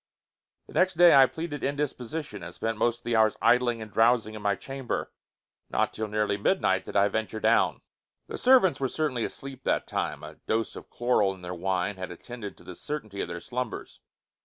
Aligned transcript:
The 0.65 0.73
next 0.73 0.95
day 0.95 1.13
I 1.13 1.27
pleaded 1.27 1.63
indisposition 1.63 2.41
and 2.41 2.55
spent 2.55 2.75
most 2.79 3.01
of 3.01 3.03
the 3.03 3.15
hours 3.15 3.35
idling 3.39 3.83
and 3.83 3.91
drowsing 3.93 4.33
in 4.33 4.41
my 4.41 4.55
chamber. 4.55 5.11
Not 5.69 5.93
till 5.93 6.07
nearly 6.07 6.37
midnight 6.37 6.85
did 6.85 6.95
I 6.95 7.07
venture 7.07 7.39
down. 7.39 7.81
The 8.27 8.39
servants 8.39 8.79
were 8.79 8.87
certainly 8.89 9.25
asleep 9.25 9.63
that 9.65 9.85
time. 9.85 10.23
A 10.23 10.37
dose 10.47 10.75
of 10.75 10.89
chloral 10.89 11.35
in 11.35 11.43
their 11.43 11.53
wine 11.53 11.97
had 11.97 12.09
attended 12.09 12.57
to 12.57 12.63
the 12.63 12.73
certainty 12.73 13.21
of 13.21 13.27
their 13.27 13.39
slumbers. 13.39 13.99